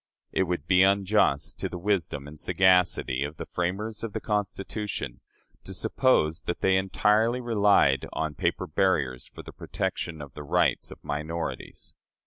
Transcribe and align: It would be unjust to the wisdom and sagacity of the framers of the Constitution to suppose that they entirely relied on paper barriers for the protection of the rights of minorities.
It 0.31 0.45
would 0.47 0.65
be 0.65 0.81
unjust 0.81 1.59
to 1.59 1.69
the 1.69 1.77
wisdom 1.77 2.27
and 2.27 2.39
sagacity 2.39 3.23
of 3.23 3.37
the 3.37 3.45
framers 3.45 4.03
of 4.03 4.13
the 4.13 4.19
Constitution 4.19 5.21
to 5.63 5.75
suppose 5.75 6.41
that 6.47 6.61
they 6.61 6.75
entirely 6.75 7.39
relied 7.39 8.07
on 8.11 8.33
paper 8.33 8.65
barriers 8.65 9.27
for 9.27 9.43
the 9.43 9.53
protection 9.53 10.19
of 10.19 10.33
the 10.33 10.41
rights 10.41 10.89
of 10.89 11.03
minorities. 11.03 11.93